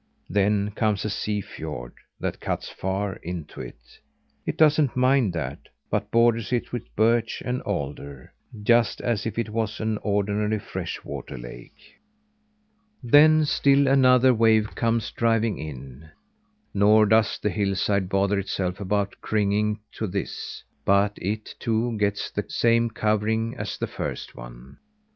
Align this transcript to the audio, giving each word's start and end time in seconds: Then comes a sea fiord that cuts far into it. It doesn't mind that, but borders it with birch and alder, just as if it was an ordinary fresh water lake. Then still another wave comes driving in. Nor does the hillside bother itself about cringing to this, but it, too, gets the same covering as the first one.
Then 0.31 0.71
comes 0.71 1.05
a 1.05 1.11
sea 1.11 1.41
fiord 1.41 1.93
that 2.19 2.39
cuts 2.39 2.67
far 2.67 3.17
into 3.17 3.61
it. 3.61 3.99
It 4.47 4.57
doesn't 4.57 4.95
mind 4.97 5.31
that, 5.33 5.59
but 5.91 6.09
borders 6.09 6.51
it 6.51 6.71
with 6.73 6.95
birch 6.95 7.43
and 7.45 7.61
alder, 7.61 8.33
just 8.63 8.99
as 9.01 9.27
if 9.27 9.37
it 9.37 9.49
was 9.49 9.79
an 9.79 9.99
ordinary 9.99 10.57
fresh 10.57 11.03
water 11.03 11.37
lake. 11.37 11.99
Then 13.03 13.45
still 13.45 13.85
another 13.87 14.33
wave 14.33 14.73
comes 14.73 15.11
driving 15.11 15.59
in. 15.59 16.09
Nor 16.73 17.05
does 17.05 17.37
the 17.37 17.51
hillside 17.51 18.09
bother 18.09 18.39
itself 18.39 18.79
about 18.79 19.21
cringing 19.21 19.81
to 19.97 20.07
this, 20.07 20.63
but 20.83 21.13
it, 21.17 21.53
too, 21.59 21.95
gets 21.99 22.31
the 22.31 22.45
same 22.47 22.89
covering 22.89 23.55
as 23.55 23.77
the 23.77 23.85
first 23.85 24.33
one. 24.35 24.79